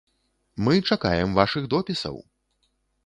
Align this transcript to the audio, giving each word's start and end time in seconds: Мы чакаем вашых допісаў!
Мы 0.67 0.73
чакаем 0.91 1.35
вашых 1.41 1.63
допісаў! 1.75 2.17